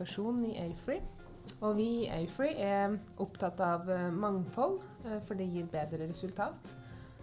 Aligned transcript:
kommunikasjon 0.00 0.44
i 0.46 0.70
Afree. 0.70 1.02
Og 1.62 1.76
vi 1.76 2.04
i 2.04 2.08
Afree 2.12 2.54
er 2.62 2.98
opptatt 3.20 3.60
av 3.60 3.90
eh, 3.90 4.10
mangfold, 4.12 4.82
eh, 5.04 5.20
for 5.26 5.34
det 5.36 5.44
gir 5.50 5.64
bedre 5.70 6.06
resultat. 6.08 6.74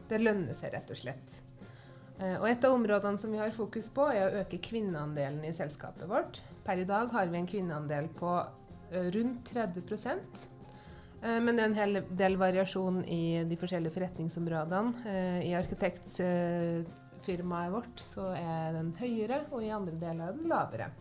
Det 0.10 0.20
lønner 0.22 0.54
seg 0.56 0.74
rett 0.74 0.92
og 0.92 0.98
slett. 0.98 1.42
Eh, 2.20 2.38
Og 2.40 2.48
et 2.50 2.64
av 2.66 2.74
områdene 2.74 3.18
som 3.20 3.32
vi 3.32 3.38
har 3.38 3.52
fokus 3.52 3.90
på, 3.90 4.08
er 4.14 4.28
å 4.28 4.32
øke 4.44 4.58
kvinneandelen 4.60 5.44
i 5.46 5.54
selskapet 5.54 6.08
vårt. 6.10 6.42
Per 6.66 6.78
i 6.78 6.84
dag 6.86 7.10
har 7.12 7.26
vi 7.28 7.38
en 7.38 7.48
kvinneandel 7.48 8.08
på 8.10 8.46
rundt 8.92 9.46
30 9.54 10.48
Eh, 11.24 11.40
Men 11.42 11.56
det 11.56 11.64
er 11.64 11.66
en 11.66 11.74
hel 11.74 12.02
del 12.16 12.38
variasjon 12.38 13.04
i 13.06 13.44
de 13.44 13.56
forskjellige 13.58 13.92
forretningsområdene. 13.92 14.94
I 15.44 15.54
arkitektfirmaet 15.58 17.72
vårt 17.74 18.00
så 18.00 18.36
er 18.38 18.74
den 18.74 18.94
høyere, 19.00 19.46
og 19.52 19.64
i 19.64 19.70
andre 19.74 19.96
deler 19.98 20.28
er 20.28 20.34
den 20.34 20.48
lavere. 20.48 20.92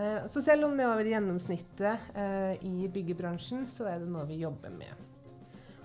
Eh, 0.00 0.26
Så 0.26 0.42
selv 0.42 0.64
om 0.64 0.76
det 0.76 0.84
er 0.86 0.94
over 0.94 1.08
gjennomsnittet 1.08 2.10
eh, 2.16 2.54
i 2.64 2.88
byggebransjen, 2.92 3.66
så 3.68 3.88
er 3.90 4.00
det 4.00 4.10
noe 4.10 4.26
vi 4.28 4.40
jobber 4.40 4.72
med. 4.72 5.06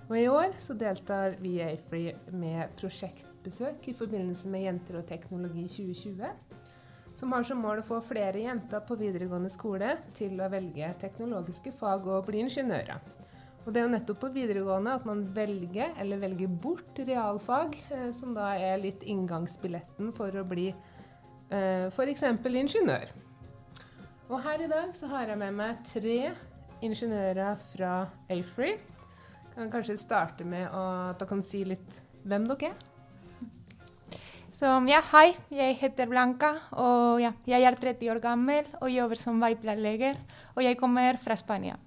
Og 0.06 0.14
i 0.18 0.28
år 0.30 0.54
så 0.62 0.76
deltar 0.78 1.34
vi 1.42 1.56
i 1.58 1.64
Afree 1.66 2.14
med 2.30 2.76
prosjektbesøk 2.78 3.88
i 3.90 3.96
forbindelse 3.98 4.48
med 4.52 4.62
Jenter 4.62 5.00
og 5.00 5.08
teknologi 5.08 5.66
2020, 5.66 6.30
som 7.16 7.34
har 7.34 7.46
som 7.48 7.58
mål 7.58 7.82
å 7.82 7.86
få 7.88 7.98
flere 8.04 8.44
jenter 8.44 8.84
på 8.86 8.94
videregående 9.00 9.50
skole 9.50 9.96
til 10.14 10.36
å 10.38 10.50
velge 10.52 10.92
teknologiske 11.00 11.72
fag 11.74 12.06
og 12.06 12.28
bli 12.28 12.44
ingeniører. 12.44 13.02
Og 13.64 13.72
det 13.74 13.80
er 13.80 13.88
jo 13.88 13.94
nettopp 13.96 14.20
på 14.22 14.30
videregående 14.36 14.94
at 14.94 15.08
man 15.08 15.24
velger, 15.34 15.96
eller 15.98 16.22
velger 16.22 16.54
bort, 16.62 17.02
realfag, 17.08 17.74
eh, 17.90 18.10
som 18.14 18.36
da 18.36 18.52
er 18.54 18.78
litt 18.84 19.02
inngangsbilletten 19.02 20.14
for 20.14 20.30
å 20.30 20.46
bli 20.46 20.70
f.eks. 21.46 22.24
ingeniør. 22.26 23.10
Og 24.26 24.40
her 24.42 24.64
i 24.64 24.66
dag 24.66 24.90
så 24.98 25.06
har 25.06 25.28
jeg 25.30 25.38
med 25.38 25.54
meg 25.54 25.82
tre 25.86 26.16
ingeniører 26.82 27.60
fra 27.70 27.90
Afree. 28.34 28.74
Kan 29.54 29.70
kanskje 29.70 29.94
starte 30.00 30.44
med 30.44 30.66
at 30.66 31.20
dere 31.20 31.28
kan 31.30 31.42
si 31.46 31.62
litt 31.64 32.00
hvem 32.26 32.48
dere 32.50 32.72
er. 32.72 32.80
Så 34.56 34.72
ja, 34.88 35.02
hei, 35.12 35.28
jeg 35.52 35.76
heter 35.78 36.08
Blanca, 36.10 36.54
og 36.80 37.20
ja, 37.20 37.30
jeg 37.46 37.66
er 37.68 37.76
30 37.76 38.10
år 38.14 38.22
gammel 38.24 38.66
og 38.80 38.90
jobber 38.90 39.20
som 39.20 39.38
veiplanlegger. 39.42 40.18
Og 40.56 40.64
jeg 40.64 40.78
kommer 40.80 41.20
fra 41.22 41.38
Spania. 41.38 41.78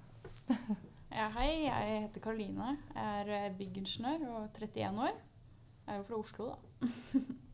Ja, 1.10 1.24
hei, 1.34 1.64
jeg 1.66 1.86
heter 2.04 2.22
Karoline. 2.22 2.76
Jeg 2.94 3.32
er 3.34 3.56
byggingeniør 3.58 4.28
og 4.30 4.44
31 4.54 5.02
år. 5.08 5.16
Jeg 5.82 5.90
er 5.90 5.98
jo 5.98 6.04
fra 6.06 6.20
Oslo, 6.22 6.46
da. 6.54 7.24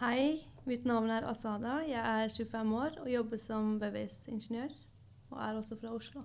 Hei, 0.00 0.38
mitt 0.64 0.86
navn 0.88 1.10
er 1.12 1.26
Asada. 1.28 1.82
Jeg 1.84 2.00
er 2.00 2.30
25 2.32 2.70
år 2.72 2.94
og 3.02 3.08
jobber 3.12 3.36
som 3.36 3.74
BVS-ingeniør. 3.82 4.70
Og 5.28 5.42
er 5.44 5.58
også 5.58 5.76
fra 5.76 5.90
Oslo. 5.92 6.22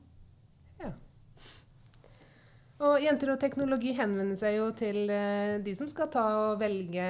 Og 2.85 3.03
Jenter 3.03 3.33
og 3.33 3.41
teknologi 3.41 3.91
henvender 3.97 4.39
seg 4.39 4.55
jo 4.61 4.69
til 4.79 5.11
eh, 5.11 5.57
de 5.63 5.75
som 5.75 5.91
skal 5.91 6.07
ta 6.11 6.23
og 6.45 6.61
velge 6.63 7.09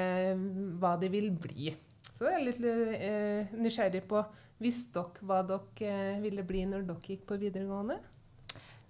hva 0.82 0.96
de 1.02 1.12
vil 1.14 1.30
bli. 1.38 1.70
Så 2.08 2.32
jeg 2.32 2.40
er 2.40 2.44
litt 2.48 2.60
eh, 2.66 3.56
nysgjerrig 3.62 4.02
på 4.10 4.26
Visste 4.66 5.06
dere 5.06 5.30
hva 5.30 5.40
dere 5.46 5.94
eh, 6.18 6.20
ville 6.26 6.50
bli 6.50 6.66
når 6.70 6.90
dere 6.90 7.14
gikk 7.14 7.30
på 7.30 7.38
videregående? 7.46 8.02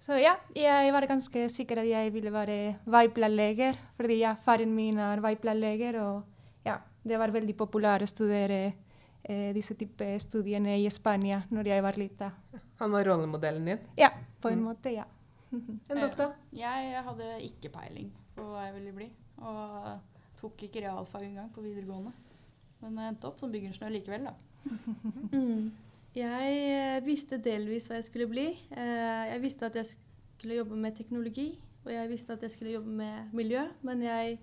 Så 0.00 0.16
ja, 0.16 0.38
jeg 0.56 0.96
var 0.96 1.12
ganske 1.12 1.44
sikker 1.52 1.84
at 1.84 1.92
jeg 1.92 2.16
ville 2.16 2.32
være 2.32 2.58
veiplanlegger, 2.88 3.76
fordi 4.00 4.22
ja, 4.24 4.36
faren 4.48 4.72
min 4.72 5.00
er 5.00 5.20
veiplanlegger, 5.24 6.00
og 6.04 6.68
ja, 6.68 6.80
det 7.06 7.18
var 7.20 7.30
veldig 7.34 7.54
populært 7.56 8.02
å 8.04 8.10
studere 8.10 8.58
eh, 9.24 9.52
disse 9.54 9.74
type 9.78 10.06
studiene 10.22 10.76
i 10.80 10.88
Spania 10.90 11.40
når 11.50 11.70
jeg 11.72 11.82
var 11.84 11.98
lita. 11.98 12.32
Han 12.80 12.92
var 12.92 13.06
rollemodellen 13.08 13.64
din. 13.70 13.78
Ja, 13.98 14.10
på 14.42 14.50
en 14.52 14.58
Mm. 14.60 14.66
måte, 14.68 14.92
ja. 14.94 15.04
Enn 15.52 15.80
dere, 15.88 16.10
da? 16.18 16.26
Jeg 16.52 17.02
hadde 17.06 17.28
ikke 17.46 17.70
peiling 17.72 18.10
på 18.36 18.42
hva 18.50 18.66
jeg 18.66 18.74
ville 18.74 18.92
bli. 18.92 19.08
Og 19.38 20.00
tok 20.40 20.66
ikke 20.66 20.82
realfag 20.84 21.24
engang 21.30 21.48
på 21.54 21.62
videregående. 21.64 22.12
Men 22.82 22.98
jeg 23.00 23.08
endte 23.14 23.28
opp 23.30 23.38
som 23.40 23.52
byggingeniør 23.52 23.94
likevel, 23.94 24.24
da. 24.28 24.34
Mm. 25.32 25.70
Jeg 26.16 26.52
eh, 26.72 27.00
visste 27.04 27.36
delvis 27.44 27.88
hva 27.90 27.98
jeg 27.98 28.06
skulle 28.08 28.26
bli. 28.30 28.46
Eh, 28.72 29.24
jeg 29.32 29.40
visste 29.42 29.66
at 29.68 29.74
jeg 29.76 29.86
skulle 29.92 30.56
jobbe 30.62 30.76
med 30.80 30.96
teknologi, 30.96 31.58
og 31.84 31.90
jeg 31.92 32.08
visste 32.08 32.32
at 32.32 32.42
jeg 32.46 32.50
skulle 32.54 32.72
jobbe 32.72 32.88
med 33.02 33.32
miljø, 33.36 33.66
men 33.84 34.00
jeg 34.02 34.38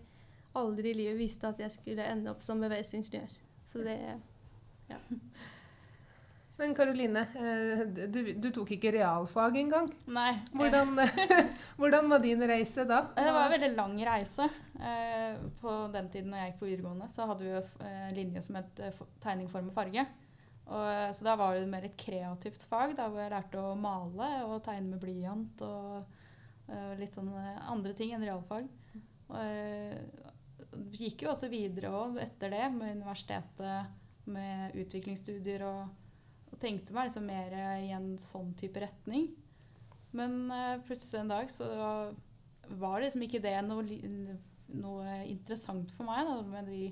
aldri 0.60 0.94
i 0.94 1.00
livet 1.02 1.20
visste 1.20 1.50
at 1.50 1.60
jeg 1.64 1.74
skulle 1.74 2.06
ende 2.06 2.32
opp 2.34 2.44
som 2.46 2.62
BVS-ingeniør. 2.62 3.36
Så 3.70 3.84
det 3.86 3.98
ja. 4.90 5.00
Men 6.56 6.76
Karoline, 6.78 7.24
eh, 7.34 7.80
du, 8.14 8.20
du 8.38 8.50
tok 8.54 8.76
ikke 8.76 8.92
realfag 8.94 9.56
engang. 9.58 9.88
Nei. 10.14 10.36
Hvordan, 10.54 11.00
hvordan 11.80 12.12
var 12.12 12.22
din 12.22 12.46
reise 12.48 12.86
da? 12.86 13.00
Det 13.16 13.26
var 13.26 13.48
en 13.48 13.56
veldig 13.56 13.70
lang 13.74 13.96
reise. 14.06 14.46
Eh, 14.78 15.40
på 15.64 15.74
den 15.96 16.12
tiden 16.14 16.30
når 16.30 16.44
jeg 16.44 16.52
gikk 16.52 16.60
på 16.60 16.70
videregående, 16.70 17.08
så 17.10 17.26
hadde 17.32 17.48
vi 17.48 17.56
eh, 17.58 18.04
en 18.06 18.14
linje 18.20 18.46
som 18.46 18.60
het 18.62 18.84
eh, 18.86 19.02
tegning, 19.26 19.50
form 19.50 19.72
og 19.74 19.76
farge. 19.80 20.06
Og, 20.70 20.86
eh, 20.92 21.10
så 21.18 21.26
da 21.26 21.34
var 21.42 21.58
det 21.58 21.66
mer 21.74 21.90
et 21.90 21.98
kreativt 21.98 22.68
fag, 22.70 22.94
da 23.02 23.10
hvor 23.10 23.26
jeg 23.26 23.34
lærte 23.34 23.64
å 23.64 23.74
male 23.74 24.30
og 24.46 24.62
tegne 24.68 24.94
med 24.94 25.02
blyant 25.02 25.66
og 25.66 26.04
og 26.74 27.00
litt 27.00 27.16
sånne 27.18 27.58
andre 27.70 27.92
ting 27.98 28.14
enn 28.16 28.24
realfag. 28.24 28.70
Og, 29.28 29.40
eh, 29.40 29.98
gikk 30.94 31.26
jo 31.26 31.34
også 31.34 31.50
videre 31.52 31.92
også 31.94 32.22
etter 32.24 32.54
det 32.54 32.66
med 32.76 32.98
universitetet, 33.00 34.00
med 34.24 34.76
utviklingsstudier 34.80 35.66
og, 35.68 35.88
og 36.52 36.60
tenkte 36.62 36.96
meg 36.96 37.10
liksom 37.10 37.26
mer 37.28 37.56
i 37.84 37.90
en 37.96 38.14
sånn 38.22 38.54
type 38.60 38.80
retning. 38.84 39.28
Men 40.16 40.46
uh, 40.54 40.80
plutselig 40.86 41.24
en 41.24 41.34
dag 41.34 41.50
så 41.52 41.68
var 42.80 43.02
liksom 43.04 43.26
ikke 43.26 43.42
det 43.44 43.56
noe, 43.66 43.84
noe 44.80 45.16
interessant 45.28 45.92
for 45.98 46.08
meg 46.08 46.28
da, 46.30 46.38
med, 46.48 46.70
de, 46.70 46.92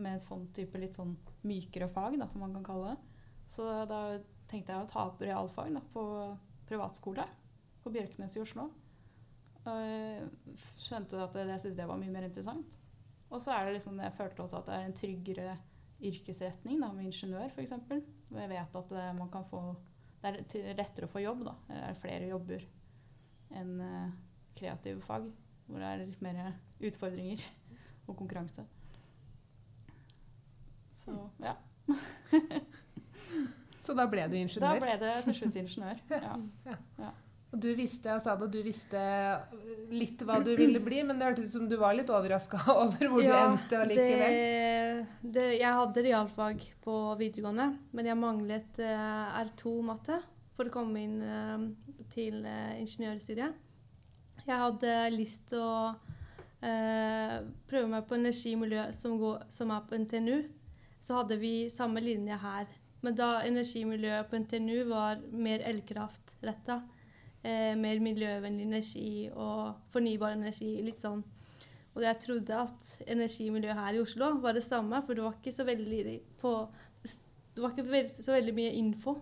med 0.00 0.22
sånn 0.22 0.48
type 0.56 0.80
litt 0.80 0.96
sånn 0.98 1.14
mykere 1.46 1.88
fag, 1.92 2.18
da, 2.18 2.26
som 2.32 2.42
man 2.42 2.56
kan 2.58 2.66
kalle 2.66 2.94
det. 2.94 3.20
Så 3.52 3.68
da 3.86 4.00
tenkte 4.50 4.74
jeg 4.74 4.82
å 4.82 4.90
ta 4.90 5.06
opp 5.06 5.22
realfag 5.22 5.70
da, 5.76 5.82
på 5.94 6.02
privatskole 6.66 7.26
på 7.84 7.92
Bjørknes 7.94 8.34
i 8.34 8.42
Oslo. 8.42 8.66
Og 9.66 10.50
skjønte 10.78 11.22
at 11.22 11.38
jeg 11.38 11.62
syntes 11.62 11.78
det 11.78 11.86
var 11.86 11.98
mye 12.00 12.14
mer 12.14 12.26
interessant. 12.26 12.78
Og 13.30 13.42
så 13.42 13.56
er 13.56 13.66
det 13.66 13.76
liksom, 13.76 13.98
jeg 14.00 14.14
følte 14.16 14.44
også 14.44 14.60
at 14.60 14.68
det 14.68 14.76
er 14.76 14.86
en 14.86 14.96
tryggere 14.96 15.56
yrkesretning 16.06 16.80
da, 16.82 16.92
med 16.92 17.08
ingeniør 17.08 17.50
f.eks. 17.50 17.74
Hvor 18.28 18.40
jeg 18.40 18.50
vet 18.52 18.78
at 18.80 18.92
det, 18.92 19.04
man 19.18 19.30
kan 19.32 19.46
få 19.48 19.62
det 20.22 20.58
er 20.58 20.78
lettere 20.78 21.06
å 21.06 21.12
få 21.12 21.22
jobb. 21.22 21.44
da. 21.46 21.54
Det 21.68 21.82
er 21.82 22.00
flere 22.00 22.30
jobber 22.30 22.64
enn 23.56 23.76
uh, 23.78 24.08
kreative 24.56 25.02
fag, 25.04 25.28
hvor 25.68 25.82
det 25.82 25.90
er 25.90 26.02
litt 26.02 26.22
mer 26.24 26.40
utfordringer 26.82 27.44
og 28.06 28.16
konkurranse. 28.18 28.66
Så 30.96 31.14
ja. 31.42 31.54
Så 33.86 33.94
da 33.94 34.08
ble 34.10 34.24
du 34.26 34.34
ingeniør? 34.34 34.64
Da 34.64 34.82
ble 34.82 34.96
det 34.98 35.12
til 35.28 35.36
slutt 35.38 35.58
ingeniør. 35.60 36.00
Ja. 36.10 36.32
Og 37.06 37.25
du 37.60 37.68
visste, 37.78 38.12
Asada, 38.14 38.46
du 38.50 38.58
visste 38.64 39.00
litt 39.90 40.22
hva 40.26 40.38
du 40.44 40.52
ville 40.58 40.80
bli, 40.82 41.02
men 41.06 41.18
det 41.18 41.28
hørtes 41.28 41.50
ut 41.50 41.54
som 41.58 41.68
du 41.70 41.76
var 41.80 41.96
litt 41.96 42.10
overraska 42.12 42.60
over 42.84 43.10
hvor 43.10 43.24
du 43.24 43.32
endte 43.32 43.80
allikevel. 43.82 44.38
det, 44.38 45.30
det, 45.36 45.46
jeg 45.58 45.76
hadde 45.80 46.06
realfag 46.08 46.64
på 46.84 46.96
videregående, 47.20 47.68
men 47.92 48.10
jeg 48.10 48.20
manglet 48.20 48.82
uh, 48.82 49.38
R2 49.42 49.76
matte 49.86 50.20
for 50.56 50.68
å 50.68 50.74
komme 50.74 51.04
inn 51.04 51.20
uh, 51.22 52.02
til 52.12 52.42
uh, 52.46 52.74
ingeniørstudiet. 52.80 53.62
Jeg 54.46 54.62
hadde 54.62 54.92
lyst 55.10 55.48
til 55.50 55.58
å 55.58 55.96
eh, 56.62 57.38
prøve 57.66 57.88
meg 57.90 58.04
på 58.06 58.14
energi 58.14 58.54
og 58.54 58.62
miljø 58.62 58.84
som, 58.94 59.16
går, 59.18 59.46
som 59.52 59.72
er 59.74 59.86
på 59.88 59.98
NTNU. 60.04 60.36
Så 61.02 61.18
hadde 61.18 61.38
vi 61.40 61.54
samme 61.72 62.02
linje 62.02 62.38
her. 62.42 62.70
Men 63.02 63.16
da 63.18 63.40
energi 63.46 63.84
og 63.84 63.92
miljø 63.94 64.20
på 64.30 64.40
NTNU 64.42 64.76
var 64.90 65.18
mer 65.32 65.64
elkraftretta. 65.66 66.80
Eh, 67.46 67.74
mer 67.78 68.00
miljøvennlig 68.02 68.64
energi 68.66 69.08
og 69.30 69.76
fornybar 69.92 70.34
energi. 70.34 70.72
Litt 70.82 70.98
sånn. 70.98 71.22
Og 71.96 72.02
jeg 72.04 72.18
trodde 72.20 72.58
at 72.58 72.88
energimiljøet 73.06 73.78
her 73.78 73.96
i 73.96 74.02
Oslo 74.02 74.32
var 74.42 74.56
det 74.56 74.64
samme, 74.66 74.98
for 75.06 75.16
det 75.16 75.24
var 75.24 75.36
ikke 75.38 75.54
så 75.54 75.64
veldig 75.68 76.18
på 76.40 76.58
Det 77.56 77.62
var 77.64 77.72
ikke 77.72 77.88
veld, 77.88 78.10
så 78.10 78.34
veldig 78.34 78.52
mye 78.52 78.72
info. 78.76 79.14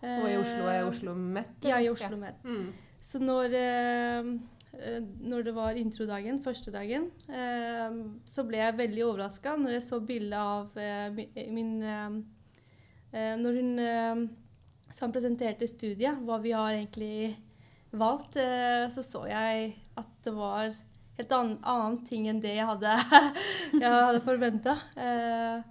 Og 0.00 0.28
i 0.30 0.36
Oslo 0.38 0.68
er 0.72 0.86
Oslo 0.86 1.12
Met? 1.14 1.58
Ja, 1.64 1.76
i 1.76 1.90
Oslo 1.90 2.16
Met. 2.16 2.38
Mm. 2.44 2.70
Så 3.04 3.18
når, 3.20 3.56
eh, 3.58 4.30
eh, 4.78 5.02
når 5.20 5.42
det 5.44 5.54
var 5.54 5.76
introdagen, 5.76 6.40
første 6.40 6.72
dagen, 6.72 7.10
eh, 7.28 7.98
så 8.24 8.46
ble 8.48 8.62
jeg 8.62 8.78
veldig 8.78 9.04
overraska 9.04 9.56
når 9.60 9.76
jeg 9.76 9.84
så 9.84 10.00
bildet 10.00 10.38
av 10.40 10.78
eh, 10.80 11.20
min 11.52 11.82
eh, 11.82 12.16
eh, 13.12 13.36
Når 13.36 13.60
hun 13.60 14.28
som 14.94 15.12
presenterte 15.14 15.66
studiet, 15.68 16.20
hva 16.24 16.38
vi 16.42 16.52
har 16.54 16.72
egentlig 16.76 17.34
valgt, 17.94 18.38
eh, 18.40 18.86
så 18.94 19.02
så 19.06 19.24
jeg 19.30 19.72
at 19.98 20.10
det 20.26 20.34
var 20.34 20.70
helt 21.18 21.34
annen, 21.34 21.58
annen 21.62 22.00
ting 22.06 22.26
enn 22.30 22.40
det 22.42 22.56
jeg 22.56 22.66
hadde, 22.66 22.94
jeg 23.82 23.90
hadde 23.90 24.22
forventa. 24.26 24.78
Eh, 24.98 25.70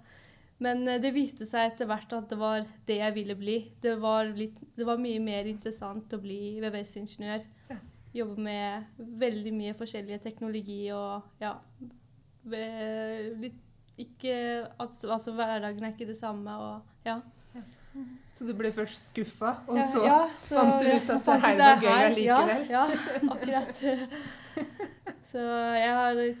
Men 0.64 0.86
eh, 0.88 1.00
det 1.02 1.10
viste 1.16 1.48
seg 1.48 1.72
etter 1.72 1.88
hvert 1.90 2.12
at 2.16 2.30
det 2.30 2.38
var 2.40 2.62
det 2.88 3.00
jeg 3.00 3.14
ville 3.16 3.34
bli. 3.36 3.56
Det 3.82 3.96
var, 4.00 4.30
litt, 4.36 4.60
det 4.76 4.86
var 4.86 5.00
mye 5.02 5.20
mer 5.20 5.48
interessant 5.50 6.12
å 6.14 6.20
bli 6.22 6.60
VVS-ingeniør. 6.62 7.44
Jobbe 8.14 8.38
med 8.46 9.00
veldig 9.24 9.52
mye 9.56 9.74
forskjellige 9.74 10.22
teknologi 10.28 10.84
og 10.94 11.42
ja 11.42 11.56
litt, 12.44 13.60
ikke, 14.00 14.34
altså, 14.82 15.08
altså 15.14 15.32
hverdagen 15.36 15.84
er 15.86 15.94
ikke 15.94 16.08
det 16.08 16.18
samme 16.18 16.54
og 16.60 17.06
ja. 17.06 17.20
Så 18.34 18.46
du 18.48 18.50
ble 18.58 18.72
først 18.74 19.12
skuffa, 19.12 19.52
og 19.70 19.78
så 19.86 20.00
ja, 20.02 20.16
så 20.42 20.58
fant 20.58 20.80
du 20.82 20.88
ut 20.90 21.10
at 21.14 21.28
det 21.28 21.36
her 21.44 21.60
var 21.60 21.84
gøy 21.84 21.90
her- 21.90 22.06
allikevel? 22.08 22.64
Ja, 22.72 22.80
ja 22.90 23.34
akkurat. 23.36 23.84
så 25.30 25.44
jeg, 25.78 26.32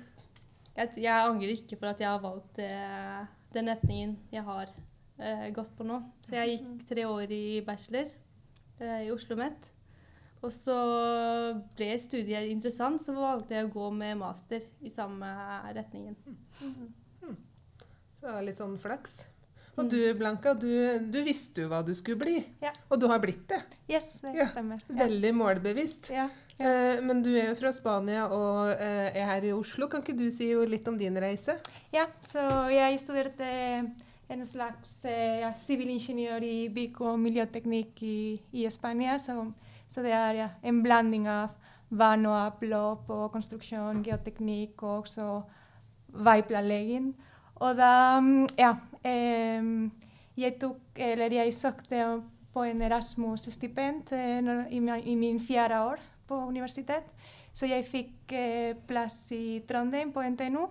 jeg, 0.74 0.88
jeg 1.04 1.28
angrer 1.28 1.52
ikke 1.54 1.78
for 1.78 1.92
at 1.92 2.02
jeg 2.02 2.10
har 2.10 2.24
valgt 2.24 2.58
det, 2.58 2.72
den 3.54 3.70
retningen 3.70 4.16
jeg 4.34 4.42
har 4.48 4.72
eh, 5.22 5.46
gått 5.54 5.70
på 5.78 5.86
nå. 5.86 6.00
Så 6.26 6.34
jeg 6.40 6.56
gikk 6.56 6.82
tre 6.90 7.06
år 7.06 7.30
i 7.36 7.44
bachelor 7.66 8.10
eh, 8.10 9.06
i 9.06 9.12
Oslo 9.14 9.36
OsloMet. 9.36 9.70
Og 10.44 10.52
så 10.52 10.74
ble 11.78 11.92
studiet 12.02 12.50
interessant, 12.50 13.00
så 13.00 13.14
valgte 13.16 13.54
jeg 13.56 13.68
å 13.68 13.72
gå 13.72 13.86
med 13.96 14.18
master 14.20 14.66
i 14.84 14.90
samme 14.92 15.30
retningen. 15.72 16.18
Så 17.22 18.26
det 18.26 18.34
var 18.34 18.44
litt 18.44 18.60
sånn 18.60 18.76
flaks. 18.80 19.22
Og 19.74 19.88
du, 19.90 19.98
Blanka, 20.14 20.54
du, 20.54 20.70
du 21.10 21.18
visste 21.26 21.64
jo 21.64 21.70
hva 21.72 21.80
du 21.82 21.90
skulle 21.98 22.20
bli. 22.20 22.36
Ja. 22.62 22.70
Og 22.88 23.00
du 23.02 23.08
har 23.10 23.18
blitt 23.22 23.46
det. 23.50 23.60
Yes, 23.90 24.20
det 24.22 24.34
Ja, 24.38 24.46
stemmer. 24.52 24.82
Veldig 24.88 25.32
målbevisst. 25.34 26.12
Ja. 26.14 26.28
Eh, 26.58 27.00
men 27.02 27.24
du 27.24 27.32
er 27.34 27.48
jo 27.50 27.56
fra 27.58 27.72
Spania 27.74 28.28
og 28.30 28.70
eh, 28.76 29.10
er 29.10 29.26
her 29.32 29.48
i 29.48 29.52
Oslo. 29.56 29.88
Kan 29.90 30.04
ikke 30.04 30.14
du 30.18 30.28
si 30.30 30.52
litt 30.70 30.86
om 30.86 30.98
din 31.00 31.18
reise? 31.18 31.56
Ja, 31.94 32.06
så 32.26 32.44
jeg 32.70 33.00
studerte 33.02 33.50
en 34.30 34.46
slags 34.46 34.94
eh, 35.10 35.50
sivilingeniør 35.58 36.46
i 36.46 36.56
bygg- 36.74 37.02
og 37.02 37.18
miljøteknikk 37.20 38.02
i, 38.06 38.16
i 38.54 38.70
Spania. 38.70 39.18
Så, 39.18 39.40
så 39.90 40.06
det 40.06 40.14
er 40.14 40.46
en 40.62 40.80
blanding 40.86 41.26
av 41.28 41.58
vann 41.94 42.26
og 42.30 42.38
avløp 42.38 43.10
og 43.12 43.26
konstruksjon, 43.34 44.02
geoteknikk 44.06 44.82
og 44.82 45.04
også 45.04 45.28
veiplanlegging. 46.14 47.12
Og 47.62 47.76
da, 47.78 48.20
mm, 48.20 48.46
ja 48.58 48.74
Jeg 50.34 50.56
tok, 50.58 50.80
eller 50.98 51.30
jeg 51.30 51.54
søkte 51.54 52.00
på 52.54 52.64
en 52.66 52.82
Erasmus-stipend 52.86 54.12
eh, 54.14 54.48
i, 54.70 54.80
i 55.10 55.14
min 55.18 55.40
fjerde 55.42 55.80
år 55.82 56.02
på 56.28 56.38
universitet. 56.48 57.06
Så 57.54 57.68
jeg 57.70 57.86
fikk 57.86 58.34
eh, 58.34 58.74
plass 58.88 59.28
i 59.34 59.60
Trondheim 59.68 60.12
på 60.14 60.22
NTNU. 60.22 60.64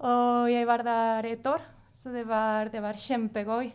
Og 0.00 0.50
jeg 0.50 0.66
var 0.66 0.82
der 0.86 1.28
et 1.28 1.46
år, 1.46 1.62
så 1.92 2.10
det 2.14 2.24
var, 2.28 2.70
det 2.72 2.82
var 2.82 2.98
kjempegøy. 2.98 3.70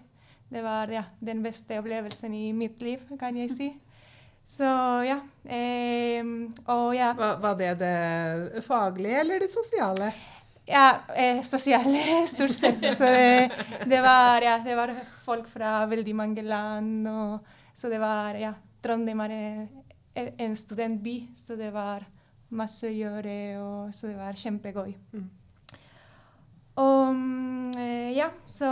Det 0.49 0.61
var 0.63 0.91
ja, 0.93 1.03
den 1.19 1.43
beste 1.43 1.77
opplevelsen 1.79 2.33
i 2.33 2.51
mitt 2.55 2.81
liv, 2.81 3.03
kan 3.19 3.37
jeg 3.37 3.51
si. 3.53 3.69
Så 4.45 4.67
ja. 5.05 5.19
Eh, 5.43 6.23
og 6.69 6.95
ja, 6.95 7.11
Var, 7.17 7.37
var 7.41 7.59
det 7.59 7.73
det 7.81 8.63
faglige 8.65 9.19
eller 9.23 9.43
det 9.43 9.51
sosiale? 9.51 10.11
Ja 10.65 10.85
eh, 11.15 11.41
sosiale, 11.45 12.25
stort 12.27 12.55
sett. 12.55 12.83
Så 12.97 13.03
det, 13.03 13.51
det, 13.85 14.01
var, 14.01 14.41
ja, 14.41 14.57
det 14.65 14.75
var 14.77 14.93
folk 15.25 15.47
fra 15.51 15.85
veldig 15.89 16.15
mange 16.15 16.45
land. 16.45 17.07
Og, 17.07 17.39
så 17.73 17.89
det 17.91 18.01
var 18.01 18.37
ja, 18.39 18.53
Trondheim 18.81 19.23
er 19.25 19.37
en, 19.37 19.63
en 20.37 20.55
studentby, 20.55 21.17
så 21.35 21.57
det 21.59 21.71
var 21.73 22.05
masse 22.55 22.87
å 22.87 22.93
gjøre, 22.93 23.39
og, 23.59 23.95
så 23.95 24.11
det 24.11 24.19
var 24.19 24.37
kjempegøy. 24.39 24.93
Mm. 25.15 25.25
Og 26.75 27.77
eh, 27.79 28.11
ja, 28.17 28.27
så 28.51 28.69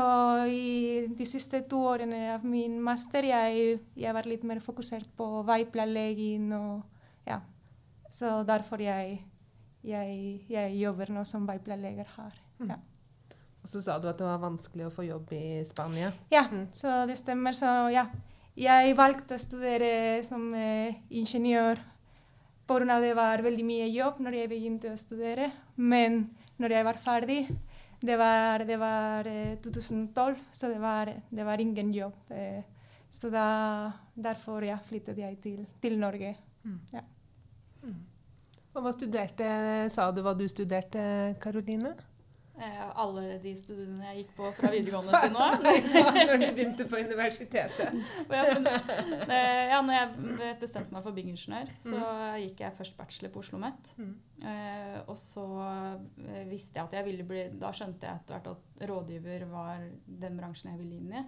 i 0.51 1.07
de 1.07 1.28
siste 1.28 1.62
to 1.72 1.80
årene 1.88 2.34
av 2.34 2.44
min 2.44 2.75
master 2.84 3.24
jeg, 3.30 3.78
jeg 3.95 4.16
var 4.16 4.28
litt 4.28 4.44
mer 4.44 4.60
fokusert 4.63 5.07
på 5.16 5.28
veiplanlegging 5.48 6.51
og 6.57 6.81
ja. 7.28 7.40
Så 8.13 8.44
derfor 8.45 8.84
jeg, 8.84 9.22
jeg, 9.83 10.45
jeg 10.50 10.75
jobber 10.80 11.09
nå 11.12 11.24
som 11.27 11.45
veiplanlegger 11.47 12.07
her. 12.18 12.33
Ja. 12.69 12.77
Og 13.63 13.69
så 13.71 13.81
sa 13.83 13.97
du 14.00 14.09
at 14.09 14.18
det 14.19 14.25
var 14.27 14.41
vanskelig 14.44 14.85
å 14.88 14.91
få 14.91 15.06
jobb 15.07 15.31
i 15.35 15.63
Spania. 15.65 16.12
ja, 16.31 16.45
Mm. 16.51 16.68
så 16.71 17.06
det 17.07 17.18
stemmer. 17.18 17.53
Så 17.56 17.68
ja, 17.94 18.07
jeg 18.56 18.95
valgte 18.95 19.35
å 19.35 19.39
studere 19.39 20.24
som 20.24 20.53
eh, 20.53 20.95
ingeniør 21.09 21.80
pga. 22.68 23.00
det 23.01 23.13
var 23.15 23.41
veldig 23.41 23.63
mye 23.65 23.88
jobb 23.91 24.19
når 24.19 24.33
jeg 24.33 24.50
begynte 24.50 24.91
å 24.94 24.97
studere. 24.97 25.51
Men 25.77 26.30
når 26.59 26.69
jeg 26.71 26.83
var 26.85 26.94
ferdig, 27.00 27.39
det 28.03 28.18
var, 28.19 28.59
det 28.68 28.77
var 28.80 29.25
eh, 29.27 29.56
2012, 29.63 30.38
så 30.51 30.68
det 30.68 30.80
var, 30.81 31.13
det 31.31 31.44
var 31.45 31.57
ingen 31.59 31.94
jobb. 31.94 32.15
Eh, 32.31 32.63
så 33.09 33.30
da, 33.30 33.91
derfor 34.15 34.63
ja, 34.63 34.77
flyttet 34.77 35.18
jeg 35.18 35.39
til, 35.41 35.65
til 35.81 35.97
Norge. 36.00 36.35
Og 38.74 38.81
hva 38.81 38.94
studerte, 38.96 39.46
sa 39.94 40.10
du 40.12 40.24
hva 40.25 40.34
du 40.38 40.48
studerte, 40.50 41.04
Karoline? 41.42 41.94
Eh, 42.54 42.81
alle 43.02 43.40
de 43.42 43.52
studiene 43.58 44.12
jeg 44.12 44.20
gikk 44.22 44.34
på 44.38 44.50
fra 44.54 44.70
videregående 44.70 45.20
til 45.24 45.31
nå. 45.34 45.46
Når 46.30 46.34
du 46.38 46.46
begynte 46.54 46.86
på 46.90 47.00
universitetet. 47.02 47.96
Ja, 48.34 48.44
eh, 48.46 49.72
ja, 49.72 49.80
når 49.81 49.96
jeg 49.98 50.58
bestemte 50.62 50.94
meg 50.94 51.04
for 51.06 51.18
byggingeniør, 51.18 51.72
så 51.81 52.02
gikk 52.42 52.62
jeg 52.62 52.75
først 52.78 52.96
bachelor 52.98 53.34
på 53.34 53.42
Oslo 53.42 53.58
OsloMet. 53.58 53.92
Mm. 53.98 54.14
Eh, 54.52 55.00
og 55.08 55.18
så 55.18 55.46
visste 56.50 56.80
jeg 56.80 56.88
at 56.88 56.96
jeg 56.98 57.08
ville 57.08 57.26
bli 57.28 57.44
Da 57.62 57.72
skjønte 57.76 58.10
jeg 58.10 58.22
etter 58.22 58.38
hvert 58.38 58.52
at 58.54 58.86
rådgiver 58.90 59.48
var 59.50 59.88
den 60.06 60.38
bransjen 60.38 60.74
jeg 60.74 60.81
ville 60.84 61.02
inn 61.02 61.18
i. 61.22 61.26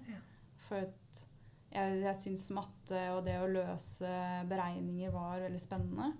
For 0.68 0.82
jeg, 0.82 2.00
jeg 2.06 2.16
syns 2.22 2.48
matte 2.56 3.02
og 3.16 3.26
det 3.26 3.40
å 3.42 3.50
løse 3.50 4.14
beregninger 4.50 5.14
var 5.14 5.42
veldig 5.48 5.62
spennende. 5.62 6.14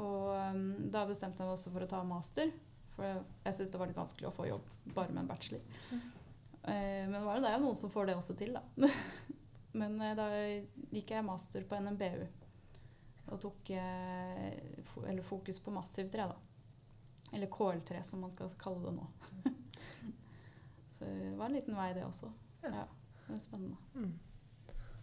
Og 0.00 0.28
um, 0.54 0.90
da 0.92 1.02
bestemte 1.08 1.42
jeg 1.42 1.48
meg 1.50 1.56
også 1.58 1.72
for 1.74 1.84
å 1.84 1.88
ta 1.90 2.02
master. 2.06 2.52
For 2.96 3.04
jeg 3.08 3.54
syntes 3.56 3.70
det 3.72 3.80
var 3.80 3.88
litt 3.90 3.96
vanskelig 3.98 4.28
å 4.30 4.34
få 4.36 4.46
jobb 4.48 4.66
bare 4.94 5.12
med 5.12 5.22
en 5.24 5.30
bachelor. 5.30 5.62
Eh, 5.92 7.02
men 7.08 7.16
det 7.16 7.24
var 7.26 7.36
jo- 7.38 7.42
det 7.44 7.50
er 7.50 7.56
jo 7.58 7.64
noen 7.66 7.76
som 7.80 7.90
får 7.90 8.06
det 8.10 8.16
også 8.16 8.36
til, 8.38 8.52
da. 8.54 8.62
men 9.80 9.96
eh, 10.04 10.14
da 10.18 10.26
gikk 10.92 11.10
jeg 11.14 11.24
master 11.26 11.64
på 11.68 11.78
NMBU 11.80 12.26
og 13.32 13.38
tok 13.40 13.70
eller 13.72 15.22
fokus 15.24 15.58
på 15.64 15.72
massiv 15.72 16.10
tre, 16.12 16.26
da. 16.28 16.36
Eller 17.32 17.48
KL3, 17.48 18.02
som 18.04 18.20
man 18.20 18.30
skal 18.34 18.50
kalle 18.60 18.82
det 18.84 18.92
nå. 18.98 19.06
Så 20.98 21.04
det 21.08 21.30
var 21.38 21.46
en 21.48 21.56
liten 21.56 21.76
vei, 21.78 21.92
det 21.96 22.04
også. 22.04 22.28
Ja. 22.62 22.72
Ja, 22.82 22.84
det 23.26 23.32
var 23.32 23.40
spennende. 23.40 23.76
Mm. 23.94 24.12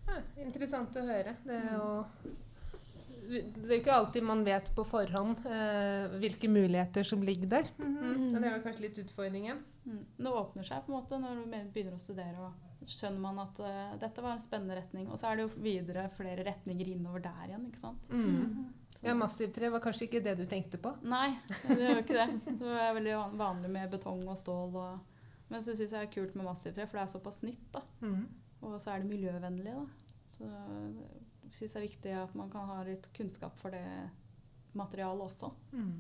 Ja, 0.10 0.20
interessant 0.46 0.96
å 1.00 1.04
høre. 1.10 1.34
Det 1.46 1.58
jo 1.74 1.88
det 3.30 3.70
er 3.70 3.78
ikke 3.80 3.94
alltid 3.94 4.26
man 4.26 4.42
vet 4.48 4.72
på 4.76 4.84
forhånd 4.88 5.44
eh, 5.46 6.16
hvilke 6.22 6.50
muligheter 6.50 7.06
som 7.06 7.22
ligger 7.26 7.52
der. 7.58 7.68
Mm. 7.78 8.32
Og 8.34 8.40
det 8.40 8.48
er 8.48 8.56
vel 8.56 8.64
kanskje 8.66 8.86
litt 8.88 8.98
utfordringen. 9.04 9.60
Mm. 9.86 10.02
Det 10.18 10.34
åpner 10.42 10.66
seg 10.66 10.82
på 10.86 10.92
en 10.94 10.98
måte 10.98 11.20
når 11.22 11.44
du 11.44 11.54
begynner 11.74 11.96
å 11.98 12.02
studere. 12.02 12.48
og 12.50 12.66
skjønner 12.88 13.20
man 13.20 13.40
at 13.44 13.58
uh, 13.60 13.96
dette 14.00 14.22
var 14.24 14.32
en 14.38 14.40
spennende 14.42 14.78
retning. 14.78 15.10
Og 15.12 15.20
så 15.20 15.28
er 15.30 15.36
det 15.40 15.46
jo 15.46 15.62
videre 15.62 16.06
flere 16.16 16.46
retninger 16.48 16.88
innover 16.94 17.20
der 17.26 17.50
igjen. 17.50 17.66
ikke 17.68 17.82
sant? 17.82 18.08
Mm. 18.10 18.70
Så- 18.96 19.06
Ja, 19.06 19.14
Massivtre 19.20 19.70
var 19.72 19.84
kanskje 19.84 20.08
ikke 20.08 20.24
det 20.24 20.38
du 20.40 20.46
tenkte 20.50 20.80
på? 20.82 20.94
Nei, 21.04 21.38
det 21.68 21.78
gjør 21.80 22.00
ikke 22.04 22.16
det. 22.22 22.56
Det 22.62 22.72
er 22.88 22.96
veldig 22.96 23.18
vanlig 23.38 23.70
med 23.76 23.92
betong 23.92 24.24
og 24.28 24.38
stål. 24.40 24.76
Og, 24.80 25.20
men 25.52 25.62
så 25.62 25.76
syns 25.76 25.92
jeg 25.92 26.00
det 26.00 26.08
er 26.08 26.14
kult 26.16 26.36
med 26.40 26.48
massivtre, 26.48 26.88
for 26.88 26.98
det 27.00 27.04
er 27.04 27.14
såpass 27.14 27.42
nytt. 27.44 27.68
da. 27.76 27.84
Mm. 28.02 28.24
Og 28.64 28.80
så 28.80 28.94
er 28.96 29.04
det 29.04 29.12
miljøvennlig. 29.12 29.76
da. 29.76 29.86
Så 30.30 30.46
jeg 30.46 31.54
syns 31.56 31.74
det 31.74 31.80
er 31.80 31.88
viktig 31.88 32.16
at 32.22 32.34
man 32.38 32.50
kan 32.54 32.70
ha 32.70 32.82
litt 32.86 33.10
kunnskap 33.16 33.58
for 33.62 33.74
det 33.74 33.84
materialet 34.78 35.26
også. 35.26 35.52
Mm. 35.74 35.94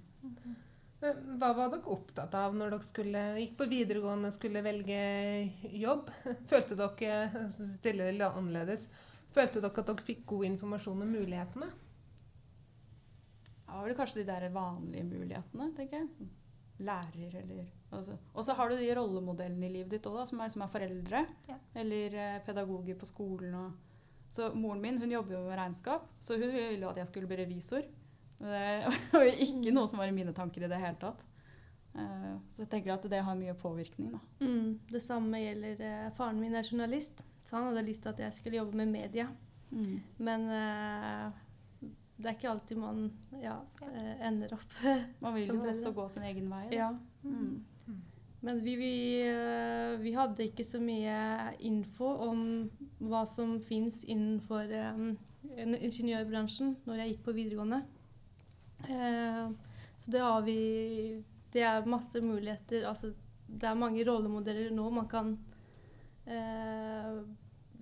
Men 1.00 1.38
Hva 1.40 1.52
var 1.56 1.72
dere 1.72 1.94
opptatt 1.94 2.34
av 2.36 2.56
når 2.56 2.74
dere 2.76 2.86
skulle, 2.86 3.22
gikk 3.40 3.56
på 3.60 3.70
videregående 3.72 4.32
og 4.32 4.36
skulle 4.36 4.64
velge 4.66 5.00
jobb? 5.80 6.12
Følte 6.52 6.78
dere 6.80 7.46
stille 7.56 8.10
det 8.10 8.18
litt 8.18 8.28
annerledes, 8.28 8.90
følte 9.36 9.64
dere 9.64 9.72
at 9.72 9.94
dere 9.94 10.10
fikk 10.10 10.26
god 10.34 10.50
informasjon 10.52 11.06
om 11.06 11.16
mulighetene? 11.16 11.70
Ja, 13.70 13.78
var 13.78 13.86
vel 13.86 13.98
kanskje 13.98 14.22
de 14.22 14.28
der 14.28 14.50
vanlige 14.52 15.06
mulighetene, 15.08 15.72
tenker 15.78 16.02
jeg. 16.02 16.30
Lærer 16.80 17.34
eller 17.42 17.66
altså. 17.94 18.16
Og 18.34 18.46
så 18.48 18.56
har 18.56 18.72
du 18.72 18.80
de 18.80 18.88
rollemodellene 18.96 19.68
i 19.68 19.74
livet 19.74 19.92
ditt 19.94 20.08
òg, 20.10 20.24
som, 20.28 20.42
som 20.50 20.64
er 20.66 20.72
foreldre. 20.74 21.22
Ja. 21.50 21.58
Eller 21.78 22.16
eh, 22.16 22.40
pedagoger 22.46 22.98
på 22.98 23.08
skolen. 23.08 23.56
Og. 23.60 23.89
Så 24.30 24.52
moren 24.54 24.82
min 24.82 25.00
hun 25.02 25.12
jobber 25.12 25.38
jo 25.38 25.42
med 25.48 25.58
regnskap, 25.58 26.06
så 26.20 26.38
hun 26.38 26.52
ville 26.54 26.90
at 26.90 27.02
jeg 27.02 27.10
skulle 27.10 27.30
bli 27.30 27.40
revisor. 27.42 27.84
Og 28.40 28.46
det 28.46 28.94
var 29.16 29.30
ikke 29.48 29.74
noe 29.76 29.90
som 29.90 30.02
var 30.02 30.12
i 30.12 30.16
mine 30.16 30.34
tanker 30.38 30.64
i 30.66 30.72
det 30.72 30.80
hele 30.80 31.00
tatt. 31.02 31.26
Eh, 31.98 32.34
så 32.54 32.64
jeg 32.64 32.70
tenker 32.72 32.94
at 32.94 33.10
det 33.12 33.24
har 33.26 33.38
mye 33.40 33.56
påvirkning, 33.58 34.14
da. 34.14 34.22
Mm, 34.46 34.80
det 34.92 35.02
samme 35.04 35.42
gjelder 35.42 35.84
eh, 35.88 36.08
Faren 36.18 36.40
min 36.42 36.56
er 36.56 36.68
journalist, 36.68 37.26
så 37.44 37.58
han 37.58 37.72
hadde 37.72 37.88
lyst 37.88 38.06
til 38.06 38.14
at 38.14 38.24
jeg 38.28 38.38
skulle 38.38 38.62
jobbe 38.62 38.78
med 38.80 38.94
media. 38.94 39.30
Men 40.18 40.48
uh, 40.50 41.30
det 42.18 42.32
er 42.32 42.34
ikke 42.34 42.48
alltid 42.50 42.80
man 42.82 43.04
ja, 43.38 43.60
ender 44.26 44.56
opp 44.56 44.80
Man 45.22 45.36
vil 45.36 45.46
jo 45.52 45.60
også 45.62 45.92
gå 45.94 46.08
sin 46.10 46.26
egen 46.26 46.48
vei. 46.50 46.64
da. 46.72 46.80
Ja. 46.80 46.88
Mm. 47.22 47.60
Men 48.42 48.62
vi, 48.64 48.76
vi, 48.80 48.92
eh, 49.28 49.98
vi 50.00 50.14
hadde 50.16 50.46
ikke 50.48 50.64
så 50.64 50.80
mye 50.80 51.16
info 51.68 52.08
om 52.30 52.44
hva 53.00 53.26
som 53.28 53.58
fins 53.64 54.04
innenfor 54.08 54.72
um, 54.96 55.10
ingeniørbransjen 55.58 56.78
når 56.88 57.02
jeg 57.02 57.14
gikk 57.14 57.26
på 57.26 57.36
videregående. 57.36 57.82
Uh, 58.88 59.52
så 60.00 60.12
det 60.14 60.22
har 60.24 60.42
vi 60.46 60.60
Det 61.52 61.64
er 61.66 61.86
masse 61.90 62.22
muligheter. 62.22 62.86
Altså, 62.88 63.12
det 63.48 63.66
er 63.68 63.74
mange 63.76 64.04
rollemodeller 64.06 64.70
nå 64.72 64.90
man 64.94 65.08
kan 65.10 65.32
uh, 66.30 67.22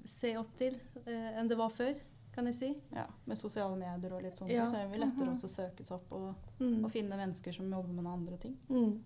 se 0.07 0.31
opp 0.39 0.53
til 0.57 0.77
uh, 1.03 1.33
enn 1.37 1.49
det 1.51 1.57
var 1.59 1.69
før, 1.69 1.99
kan 2.33 2.47
jeg 2.47 2.55
si. 2.55 2.69
Ja, 2.95 3.05
Med 3.25 3.37
sosiale 3.37 3.75
medier 3.77 4.15
og 4.15 4.23
litt 4.23 4.39
sånt, 4.39 4.51
Ja. 4.55 4.65
så 4.71 4.77
er 4.79 4.87
det 4.87 4.99
lettere 5.03 5.27
mm 5.27 5.33
-hmm. 5.33 5.45
å 5.45 5.55
søke 5.55 5.83
seg 5.83 5.95
opp 5.97 6.11
og, 6.11 6.35
Mm. 6.59 6.85
og 6.85 6.91
finne 6.91 7.17
mennesker 7.17 7.51
som 7.51 7.69
jobber 7.71 7.93
med 7.93 8.03
noen 8.03 8.13
andre 8.19 8.37
ting 8.37 8.57
Mm. 8.69 9.03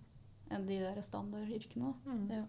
Enn 0.52 0.68
de 0.68 0.78
der 0.82 1.00
standardyrkene. 1.04 1.90
da. 1.90 2.12
Mm. 2.12 2.30
Ja. 2.30 2.44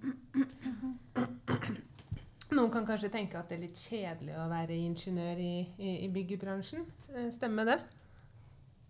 Noen 2.53 2.69
kan 2.74 2.86
kanskje 2.86 3.10
tenke 3.13 3.39
at 3.39 3.50
det 3.50 3.57
er 3.57 3.65
litt 3.65 3.79
kjedelig 3.79 4.36
å 4.38 4.45
være 4.51 4.77
ingeniør 4.77 5.41
i, 5.41 5.53
i, 5.81 5.91
i 6.05 6.10
byggebransjen. 6.13 6.86
Eh, 7.13 7.29
Stemmer 7.33 7.65
det? 7.72 7.79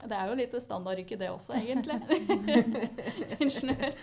Det 0.03 0.17
er 0.17 0.27
jo 0.27 0.35
litt 0.35 0.55
standardyrke 0.59 1.15
det 1.19 1.29
også, 1.31 1.55
egentlig. 1.55 1.95
Ingeniør. 3.45 3.93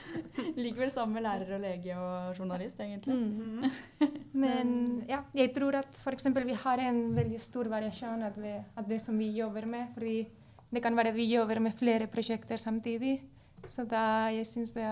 Ligger 0.57 0.87
vel 0.87 0.93
sammen 0.95 1.19
med 1.19 1.27
lærer 1.27 1.51
og 1.59 1.61
lege 1.61 1.97
og 2.01 2.39
journalist, 2.41 2.81
egentlig. 2.81 3.17
Mm. 3.19 4.15
Men 4.33 4.73
ja, 5.11 5.21
jeg 5.37 5.53
tror 5.57 5.77
at 5.83 6.01
f.eks. 6.01 6.31
vi 6.41 6.57
har 6.63 6.85
en 6.87 7.03
veldig 7.19 7.41
stor 7.43 7.69
variasjon 7.69 8.25
av 8.31 8.39
det, 8.41 8.57
det 8.89 9.01
som 9.05 9.19
vi 9.21 9.29
jobber 9.37 9.69
med. 9.69 9.91
fordi 9.93 10.23
det 10.71 10.83
kan 10.85 10.97
være 10.97 11.11
at 11.11 11.19
vi 11.19 11.27
jobber 11.27 11.59
med 11.61 11.77
flere 11.77 12.07
prosjekter 12.07 12.57
samtidig. 12.61 13.19
Så 13.67 13.85
da 13.89 14.31
jeg 14.33 14.47
syns 14.49 14.73
det, 14.77 14.89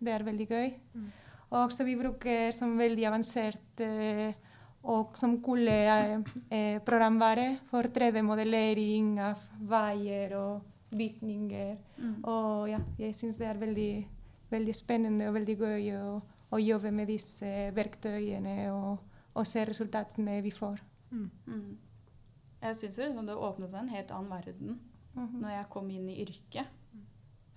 det 0.00 0.12
er 0.12 0.26
veldig 0.26 0.46
gøy. 0.48 0.70
Mm. 0.94 1.08
Og 1.48 1.58
også 1.64 1.84
vi 1.84 1.96
bruker 1.96 2.52
som 2.52 2.76
veldig 2.78 3.06
avansert 3.08 3.80
eh, 3.80 4.34
og 4.88 5.16
som 5.18 5.38
kule 5.42 5.72
eh, 5.72 6.18
eh, 6.50 6.80
programvare 6.84 7.58
for 7.70 7.88
3D-modellering 7.92 9.16
av 9.30 9.40
veier 9.70 10.36
og 10.38 10.92
bygninger. 10.92 11.74
Mm. 11.98 12.14
Og 12.24 12.68
ja, 12.70 12.80
jeg 13.00 13.16
syns 13.16 13.40
det 13.40 13.48
er 13.48 13.60
veldig, 13.60 13.92
veldig 14.52 14.76
spennende 14.76 15.28
og 15.28 15.38
veldig 15.38 15.56
gøy 15.58 15.90
å, 15.98 16.18
å 16.52 16.60
jobbe 16.62 16.92
med 16.94 17.10
disse 17.10 17.70
verktøyene 17.76 18.60
og, 18.72 19.04
og 19.34 19.48
se 19.48 19.64
resultatene 19.68 20.40
vi 20.44 20.52
får. 20.54 20.80
Mm. 21.10 21.30
Mm. 21.46 21.76
Jeg 22.62 22.76
syns 22.76 23.00
liksom 23.00 23.28
det 23.28 23.36
åpnet 23.36 23.72
seg 23.72 23.84
en 23.84 23.92
helt 23.94 24.14
annen 24.14 24.32
verden 24.32 24.78
når 25.18 25.50
jeg 25.50 25.68
kom 25.72 25.88
inn 25.90 26.10
i 26.12 26.20
yrket. 26.22 26.77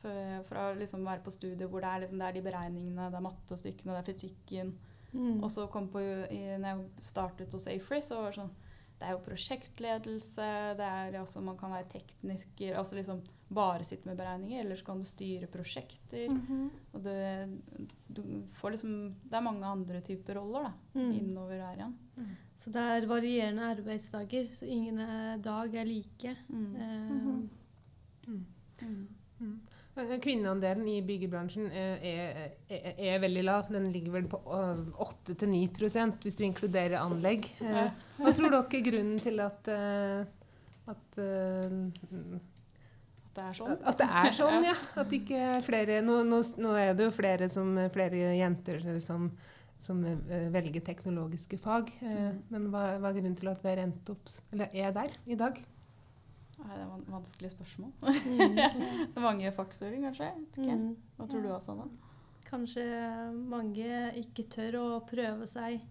For- 0.01 0.43
Fra 0.50 0.74
liksom 0.74 1.01
å 1.05 1.10
være 1.12 1.24
på 1.24 1.31
studiet 1.31 1.70
hvor 1.70 1.81
det 1.81 1.89
er, 1.91 2.00
liksom, 2.01 2.17
det 2.20 2.27
er 2.27 2.34
de 2.34 2.41
beregningene, 2.50 3.10
det 3.12 3.17
er 3.20 3.27
mattestykkene, 3.27 3.93
det 3.93 4.01
er 4.01 4.12
fysikken. 4.13 4.74
Mm. 5.13 5.43
Og 5.43 5.50
så 5.51 5.67
kom 5.70 5.89
på, 5.91 6.00
i, 6.31 6.58
når 6.58 6.67
jeg 6.72 6.89
startet 7.12 7.51
hos 7.51 7.67
Afree, 7.67 8.01
så 8.01 8.22
var 8.22 8.31
det 8.31 8.39
sånn 8.41 8.53
Det 9.01 9.08
er 9.10 9.15
jo 9.15 9.24
prosjektledelse, 9.25 10.48
det 10.77 10.86
er 10.88 11.15
også, 11.22 11.41
man 11.41 11.58
kan 11.58 11.72
være 11.74 11.88
tekniker, 11.89 12.75
altså 12.77 12.96
liksom 13.00 13.24
bare 13.51 13.84
sitte 13.84 14.05
med 14.05 14.15
beregninger, 14.20 14.62
eller 14.63 14.75
så 14.77 14.86
kan 14.86 15.00
du 15.01 15.05
styre 15.10 15.48
prosjekter. 15.50 16.29
Mhm. 16.29 16.70
Og 16.93 17.01
du, 17.03 17.10
du 18.13 18.22
får 18.60 18.72
liksom 18.75 18.93
Det 19.25 19.34
er 19.39 19.41
mange 19.41 19.65
andre 19.65 20.01
typer 20.05 20.38
roller 20.38 20.63
da, 20.70 20.74
Mm. 20.93 21.12
innover 21.17 21.60
her 21.65 21.75
igjen. 21.81 21.96
Så 22.58 22.70
det 22.72 22.81
er 22.81 23.08
varierende 23.10 23.72
arbeidsdager, 23.75 24.48
så 24.53 24.65
ingen 24.70 25.00
eh, 25.00 25.38
dag 25.41 25.74
er 25.75 25.86
like. 25.86 26.36
Mm. 26.50 26.75
Eh, 26.75 27.10
Mhm. 28.27 29.60
Eh, 29.98 30.13
Kvinneandelen 30.24 30.88
i 30.88 31.01
byggebransjen 31.03 31.65
er, 31.71 31.98
er, 32.07 32.51
er, 32.71 32.93
er 33.12 33.19
veldig 33.25 33.43
lav. 33.43 33.67
Den 33.74 33.89
ligger 33.91 34.13
vel 34.19 34.27
på 34.31 34.39
8-9% 34.48 36.24
hvis 36.25 36.38
du 36.39 36.45
inkluderer 36.48 37.00
anlegg. 37.01 37.50
Eh, 37.62 37.71
Ja. 37.75 37.88
Hva 38.21 38.33
tror 38.38 38.53
dere 38.53 38.79
er 38.79 38.86
grunnen 38.88 39.19
til 39.21 39.39
at, 39.43 39.67
eh, 39.67 40.24
at, 40.91 41.17
eh, 41.19 41.75
At 43.31 43.36
det 43.36 43.43
er 43.48 43.53
sånn. 43.55 43.77
at, 43.88 43.98
det 43.98 44.07
er 44.21 44.31
sånn, 44.36 44.63
ja? 44.67 44.75
At 45.00 45.12
ikke 45.15 45.41
flere 45.63 46.01
Nå, 46.03 46.17
nå, 46.27 46.41
nå 46.60 46.74
er 46.75 46.93
det 46.93 47.05
jo 47.07 47.12
flere, 47.15 47.48
som, 47.50 47.75
flere 47.93 48.33
jenter 48.36 48.81
som, 49.01 49.29
som 49.79 50.01
eh, 50.05 50.50
velger 50.51 50.81
teknologiske 50.83 51.60
fag. 51.60 51.91
eh, 52.01 52.31
Mm. 52.31 52.41
Men 52.50 52.71
hva, 52.71 52.98
hva 53.00 53.10
er 53.12 53.19
grunnen 53.21 53.38
til 53.39 53.48
at 53.53 53.62
vi 53.63 53.69
har 53.69 53.83
endt 53.86 54.10
opp 54.12 54.27
Eller 54.51 54.67
er 54.74 54.91
der 54.91 55.15
i 55.27 55.36
dag? 55.39 55.62
Nei, 56.61 56.75
det 56.77 56.83
er 56.83 56.91
et 56.99 57.11
vanskelig 57.11 57.51
spørsmål. 57.55 57.91
mm. 58.01 58.55
Det 58.55 59.17
er 59.17 59.23
mange 59.23 59.51
faktorer, 59.55 59.97
kanskje. 60.03 60.29
Ikke. 60.45 60.75
Mm. 60.77 60.95
Hva 61.17 61.27
tror 61.31 61.41
du, 61.45 61.49
Asana? 61.55 61.87
Kanskje 62.47 62.83
mange 63.33 63.89
ikke 64.19 64.43
tør 64.51 64.77
å 64.81 64.85
prøve 65.07 65.47
seg 65.47 65.81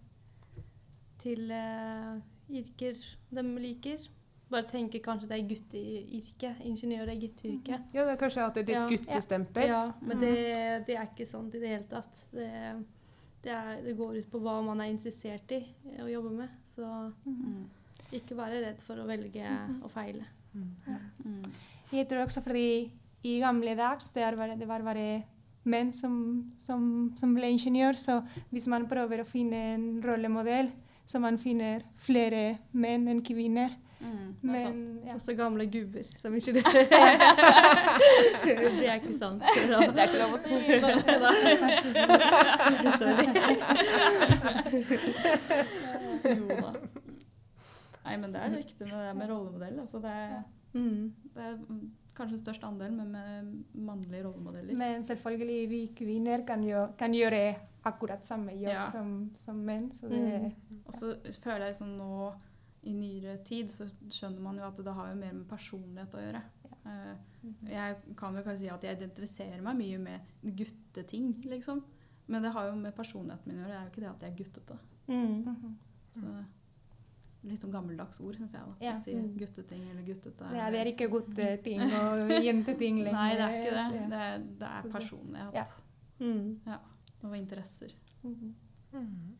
til 1.21 1.51
uh, 1.53 2.17
yrker 2.51 2.97
de 3.31 3.43
liker. 3.61 4.07
Bare 4.51 4.67
tenker 4.67 4.99
kanskje 5.05 5.29
det 5.31 5.37
er 5.37 5.47
gutteyrke. 5.47 6.49
Ingeniør 6.67 7.11
er 7.13 7.19
gutteyrke. 7.21 7.77
Ja, 7.95 8.03
det 8.03 8.15
er 8.17 8.19
kanskje 8.19 8.47
at 8.47 8.57
det 8.59 8.65
er 8.73 8.81
Ja. 8.81 8.87
guttestempel. 8.89 9.69
Ja, 9.71 9.83
men 10.01 10.19
det, 10.19 10.33
det 10.89 10.97
er 10.97 11.07
ikke 11.07 11.27
sånn 11.29 11.47
i 11.53 11.61
det 11.61 11.69
hele 11.71 11.87
tatt. 11.87 12.19
Det, 12.33 12.49
det, 13.45 13.53
er, 13.55 13.79
det 13.85 13.95
går 13.97 14.17
ut 14.19 14.27
på 14.33 14.41
hva 14.43 14.57
man 14.65 14.83
er 14.83 14.91
interessert 14.91 15.53
i 15.55 15.61
eh, 15.93 16.01
å 16.03 16.09
jobbe 16.11 16.33
med. 16.41 16.57
Så 16.67 16.83
Mm. 17.23 17.63
ikke 18.11 18.35
være 18.35 18.59
redd 18.65 18.83
for 18.83 18.99
å 18.99 19.07
velge 19.07 19.47
og 19.85 19.89
feile. 19.93 20.27
Mm. 20.53 20.71
Mm. 21.25 21.43
Jeg 21.91 22.07
tror 22.09 22.25
også 22.25 22.41
fordi 22.43 22.91
i 23.23 23.39
gamle 23.39 23.75
dags 23.77 24.09
det, 24.15 24.23
er 24.23 24.55
det 24.57 24.67
var 24.67 24.81
bare 24.81 25.23
menn 25.63 25.91
som, 25.93 26.51
som, 26.57 27.13
som 27.17 27.35
ble 27.35 27.51
ingeniør, 27.53 27.93
så 27.93 28.21
hvis 28.49 28.67
man 28.71 28.87
prøver 28.89 29.21
å 29.21 29.27
finne 29.27 29.57
en 29.75 29.85
rollemodell, 30.03 30.71
så 31.05 31.19
man 31.21 31.37
finner 31.37 31.83
flere 32.01 32.57
menn 32.71 33.07
enn 33.11 33.21
kvinner. 33.25 33.69
Mm. 34.01 34.35
Det 34.41 34.49
er. 34.49 34.71
Men 34.71 35.01
ja. 35.05 35.13
Også 35.13 35.33
gamle 35.37 35.65
gubber 35.69 36.03
som 36.03 36.33
ingeniør. 36.33 36.63
det 38.45 38.87
er 38.87 38.93
ikke 38.95 39.17
sant. 39.19 39.43
Det 39.45 39.75
er 39.75 40.07
ikke 40.07 40.17
lov 40.23 40.33
å 40.33 40.37
si. 40.41 40.49
jo 46.31 46.47
da. 46.57 46.71
Nei, 48.05 48.15
men 48.17 48.31
det 48.33 48.41
er 48.41 48.49
viktig 48.55 48.87
med 48.89 48.97
det 48.97 49.15
med 49.17 49.29
rollemodell. 49.29 49.79
Altså 49.83 50.01
det, 50.01 50.43
Mm. 50.73 51.11
det 51.35 51.43
er 51.43 51.57
kanskje 52.15 52.37
størst 52.39 52.63
andel 52.63 52.91
med, 52.95 53.07
med 53.11 53.63
mannlige 53.75 54.23
rollemodeller. 54.23 54.75
Men 54.77 55.01
selvfølgelig 55.03 55.69
vi 55.69 55.81
kvinner 55.95 56.45
kan, 56.47 56.63
jo, 56.63 56.87
kan 56.97 57.11
gjøre 57.13 57.55
akkurat 57.85 58.23
samme 58.25 58.51
jobb 58.55 58.71
Ja. 58.73 58.83
som, 58.83 59.31
som 59.35 59.55
menn. 59.65 59.89
Så 59.91 60.07
det, 60.09 60.53
Og 60.85 60.93
så 60.93 61.15
føler 61.43 61.65
jeg 61.65 61.73
liksom 61.73 61.97
nå 61.97 62.33
i 62.83 62.93
nyere 62.93 63.37
tid 63.45 63.67
så 63.69 63.85
skjønner 64.09 64.39
man 64.41 64.57
jo 64.57 64.63
at 64.65 64.77
det 64.77 64.93
har 64.93 65.09
jo 65.11 65.15
mer 65.19 65.33
med 65.33 65.47
personlighet 65.49 66.15
å 66.15 66.23
gjøre. 66.23 66.41
Ja. 66.85 67.15
Jeg 67.69 67.95
kan 68.17 68.33
vel 68.33 68.43
kanskje 68.43 68.57
si 68.63 68.69
at 68.69 68.83
jeg 68.83 68.97
identifiserer 68.97 69.61
meg 69.61 69.77
mye 69.77 69.97
med 69.99 70.55
gutteting, 70.57 71.35
liksom. 71.45 71.83
Men 72.27 72.41
det 72.43 72.51
har 72.53 72.67
jo 72.69 72.75
med 72.75 72.95
personligheten 72.95 73.47
min 73.51 73.59
å 73.65 73.67
gjøre. 73.67 73.69
Det 73.69 73.77
er 73.77 73.85
jo 73.85 73.91
ikke 73.91 74.01
det 74.01 74.09
at 74.09 74.21
jeg 74.21 74.31
er 74.31 74.43
guttete. 74.43 74.79
Mm. 75.07 75.77
Så 76.15 76.45
Litt 77.43 77.63
sånn 77.63 77.71
gammeldags 77.73 78.19
ord, 78.21 78.35
syns 78.37 78.51
jeg. 78.53 78.61
da. 78.61 78.75
Ja. 78.85 78.91
Å 78.93 78.99
si 79.01 79.13
Mm. 79.15 79.31
gutteting 79.37 79.87
eller 79.89 80.03
guttete. 80.05 80.49
ja, 80.53 80.67
det 80.69 80.79
er 80.79 80.89
ikke 80.91 81.07
gutteting 81.09 81.81
og 81.81 82.29
jenteting 82.47 82.99
lenger. 83.03 83.17
Nei, 83.17 83.31
det 83.35 83.45
er 83.47 83.55
ikke 83.57 83.77
det. 83.77 84.09
Det 84.11 84.19
er, 84.27 84.37
det 84.61 84.67
er 84.69 84.91
personlighet 84.93 85.53
ja. 85.55 85.65
Mm. 86.19 86.59
og 87.23 87.37
interesser. 87.37 87.93
Mhm. 88.23 88.53
Mm. 88.93 89.37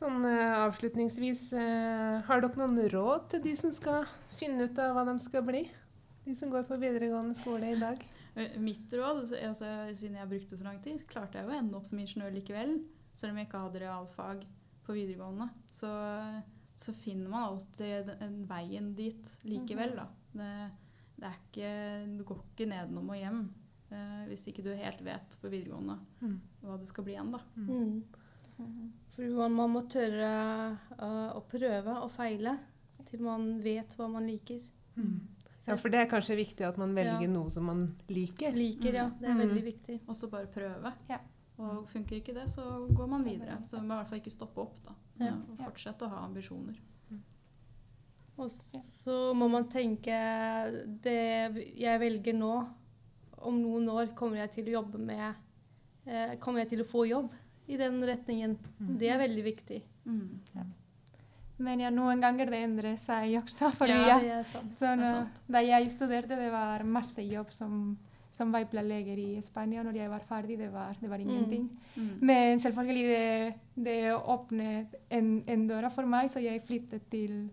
Sånn 0.00 0.24
eh, 0.24 0.54
avslutningsvis, 0.64 1.42
eh, 1.60 2.20
har 2.24 2.40
dere 2.40 2.56
noen 2.62 2.78
råd 2.90 3.26
til 3.34 3.42
de 3.44 3.52
som 3.58 3.72
skal 3.74 4.06
finne 4.38 4.64
ut 4.64 4.78
av 4.80 4.94
hva 4.96 5.04
de 5.10 5.18
skal 5.20 5.44
bli? 5.44 5.60
De 6.24 6.34
som 6.36 6.50
går 6.52 6.64
på 6.68 6.78
videregående 6.80 7.36
skole 7.36 7.74
i 7.74 7.78
dag? 7.80 8.00
Eh, 8.36 8.56
Mitt 8.62 8.88
råd, 8.96 9.20
altså, 9.26 9.36
altså, 9.36 9.68
siden 9.98 10.16
jeg 10.16 10.30
brukte 10.32 10.56
så 10.56 10.64
lang 10.64 10.80
tid, 10.84 11.04
klarte 11.10 11.36
jeg 11.36 11.44
jo 11.46 11.52
å 11.52 11.58
ende 11.58 11.76
opp 11.76 11.86
som 11.90 12.00
ingeniør 12.00 12.32
likevel. 12.38 12.78
Selv 13.12 13.34
om 13.34 13.40
jeg 13.42 13.48
ikke 13.50 13.60
hadde 13.66 13.82
realfag 13.84 14.44
på 14.90 14.96
videregående. 14.98 15.46
Så, 15.70 15.88
så 16.80 16.92
finner 16.96 17.30
man 17.32 17.46
alltid 17.52 18.06
den- 18.10 18.22
en 18.26 18.38
veien 18.50 18.92
dit 18.98 19.30
likevel, 19.46 19.94
da. 20.02 20.08
Det, 20.34 20.50
det 21.20 21.28
er 21.30 21.40
ikke, 21.40 21.72
du 22.18 22.24
går 22.28 22.42
ikke 22.44 22.68
nedenom 22.70 23.10
og 23.10 23.18
hjem 23.18 23.40
eh, 23.90 24.20
hvis 24.30 24.44
ikke 24.50 24.62
du 24.66 24.70
helt 24.78 25.00
vet 25.06 25.38
på 25.42 25.50
videregående 25.50 25.98
Mm. 26.22 26.36
hva 26.62 26.78
du 26.78 26.86
skal 26.86 27.04
bli 27.06 27.14
igjen, 27.16 27.32
da. 27.34 27.40
Mm. 27.56 28.02
For 29.10 29.24
man, 29.38 29.52
man 29.56 29.70
må 29.72 29.80
tørre 29.88 30.30
uh, 31.00 31.30
å 31.36 31.40
prøve 31.48 31.94
og 32.04 32.10
feile 32.12 32.58
til 33.08 33.22
man 33.24 33.54
vet 33.64 33.94
hva 33.96 34.06
man 34.12 34.26
liker. 34.28 34.60
Mm. 35.00 35.14
Ja, 35.66 35.76
for 35.80 35.88
det 35.92 36.00
er 36.02 36.10
kanskje 36.10 36.36
viktig 36.38 36.64
at 36.68 36.76
man 36.80 36.92
velger 36.96 37.24
Ja. 37.24 37.28
noe 37.32 37.50
som 37.52 37.64
man 37.68 37.80
liker. 38.08 38.52
Liker, 38.52 38.94
ja. 38.94 39.08
Det 39.20 39.28
er 39.28 39.34
Mm. 39.34 39.40
veldig 39.44 39.64
viktig. 39.64 39.96
Og 40.08 40.14
så 40.16 40.28
bare 40.30 40.46
prøve. 40.52 40.92
Ja. 41.08 41.18
Og 41.60 41.88
funker 41.90 42.16
ikke 42.20 42.34
det, 42.36 42.46
så 42.48 42.64
går 42.88 43.08
man 43.10 43.24
videre. 43.26 43.58
Så 43.68 43.78
man 43.78 43.88
må 43.88 43.94
i 43.94 44.00
hvert 44.00 44.12
fall 44.12 44.22
ikke 44.22 44.32
stoppe 44.32 44.62
opp, 44.64 44.78
da. 44.86 44.94
Ja. 45.20 45.34
Og 45.36 45.58
fortsette 45.60 46.06
å 46.06 46.12
ha 46.12 46.24
ambisjoner. 46.24 46.78
Og 48.40 48.48
så 48.50 49.16
må 49.36 49.50
man 49.52 49.66
tenke 49.68 50.16
det 51.04 51.20
jeg 51.76 52.00
velger 52.00 52.36
nå, 52.36 52.54
om 53.44 53.56
noen 53.60 53.88
år 53.92 54.12
kommer 54.16 54.40
jeg 54.42 54.52
til 54.56 54.68
å 54.68 54.74
jobbe 54.78 54.98
med 55.00 55.24
eh, 56.04 56.34
Kommer 56.40 56.60
jeg 56.60 56.74
til 56.74 56.82
å 56.82 56.88
få 56.88 57.06
jobb 57.08 57.30
i 57.72 57.78
den 57.80 57.96
retningen? 58.04 58.56
Det 59.00 59.08
er 59.08 59.20
veldig 59.20 59.44
viktig. 59.46 59.78
Mm. 60.04 60.72
Men 61.60 61.80
ja, 61.84 61.90
noen 61.92 62.20
ganger 62.20 62.50
det 62.52 62.60
endrer 62.64 62.98
seg 63.00 63.36
også. 63.40 63.70
Fordi 63.76 63.96
ja, 63.96 64.18
det 64.20 64.32
er 64.40 64.46
sant. 64.48 64.76
sånn, 64.76 65.00
det 65.02 65.08
er 65.08 65.18
sant. 65.18 65.42
da 65.56 65.64
jeg 65.64 65.92
studerte, 65.92 66.38
det 66.40 66.50
var 66.52 66.84
masse 66.88 67.24
jobb 67.24 67.52
som, 67.54 67.74
som 68.30 68.52
veiplanlegger 68.54 69.18
i 69.18 69.40
Spania. 69.42 69.82
Når 69.82 69.92
jeg 69.96 70.10
var 70.10 70.20
ferdig, 70.28 70.58
det 70.58 70.68
var, 70.72 70.94
det 71.00 71.10
var 71.10 71.18
ingenting. 71.18 71.70
Mm. 71.96 72.10
Men 72.20 72.58
selvfølgelig 72.62 73.08
det, 73.08 73.54
det 73.84 74.14
åpnet 74.14 74.86
en, 75.10 75.42
en 75.46 75.66
døra 75.68 75.88
for 75.90 76.02
meg, 76.06 76.30
så 76.30 76.38
jeg 76.44 76.62
flyttet 76.66 77.02
til, 77.10 77.50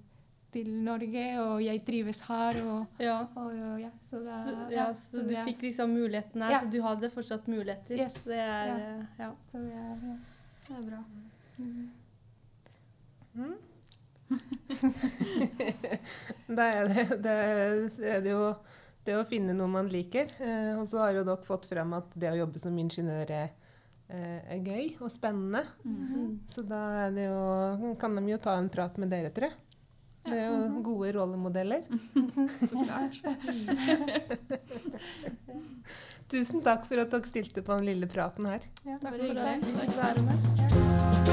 til 0.53 0.69
Norge, 0.85 1.25
og 1.41 1.63
jeg 1.65 1.81
trives 1.85 2.19
her. 2.27 2.61
Og, 2.65 2.85
Ja. 2.99 3.19
og, 3.35 3.45
og 3.51 3.79
ja, 3.81 3.89
så 4.03 4.15
da, 4.21 4.37
Så, 4.45 4.51
ja, 4.71 4.93
så 4.93 5.17
du 5.23 5.27
det- 5.33 5.43
fikk 5.45 5.61
liksom 5.61 5.89
muligheten 5.89 6.41
her, 6.41 6.51
Ja. 6.51 6.59
så 6.59 6.65
du 6.71 6.81
hadde 6.81 7.09
fortsatt 7.09 7.47
muligheter. 7.47 7.97
Yes. 7.99 8.23
Det 8.25 8.37
er 8.39 8.65
Ja. 8.65 8.77
eh, 8.77 9.03
ja. 9.19 9.31
så 9.51 9.57
det 9.57 9.73
er, 9.73 9.95
ja. 10.07 10.15
Det 10.67 10.75
er 10.77 10.81
bra. 10.89 11.03
Mm. 11.57 11.89
Mm. 13.33 13.53
da 16.57 16.65
er 16.73 16.87
det, 16.89 17.05
det, 17.23 17.33
er 18.11 18.19
det 18.25 18.31
jo 18.33 18.41
det 19.07 19.15
å 19.17 19.25
finne 19.27 19.55
noe 19.55 19.69
man 19.71 19.89
liker. 19.91 20.27
Eh, 20.43 20.73
og 20.77 20.85
så 20.89 20.97
har 21.05 21.11
jo 21.17 21.23
dere 21.27 21.47
fått 21.47 21.65
frem 21.69 21.93
at 21.97 22.07
det 22.19 22.31
å 22.33 22.39
jobbe 22.41 22.59
som 22.61 22.77
ingeniør 22.77 23.27
er, 23.33 23.49
eh, 24.09 24.39
er 24.55 24.59
gøy 24.63 24.85
og 25.01 25.11
spennende. 25.11 25.63
Mm. 25.83 26.07
-hmm. 26.07 26.37
Så 26.49 26.61
da 26.67 26.81
er 27.05 27.11
det 27.11 27.25
jo, 27.25 27.95
kan 27.99 28.15
de 28.15 28.31
jo 28.31 28.37
ta 28.37 28.57
en 28.57 28.69
prat 28.69 28.97
med 28.97 29.09
dere 29.09 29.29
tre. 29.29 29.49
Det 30.27 30.35
er 30.35 30.51
jo 30.51 30.81
gode 30.83 31.11
rollemodeller. 31.15 31.81
Så 32.69 32.75
klart. 32.83 33.15
Tusen 36.27 36.61
takk 36.61 36.85
for 36.89 36.97
at 36.99 37.11
dere 37.11 37.23
stilte 37.23 37.61
på 37.61 37.73
den 37.77 37.85
lille 37.85 38.07
praten 38.07 38.45
her. 38.45 38.59
Ja, 38.83 38.97
Takk 38.99 39.15
for 39.15 39.37
at 39.45 39.59
du 39.63 39.71
fikk 39.79 39.95
være 39.95 40.21
med. 40.27 41.26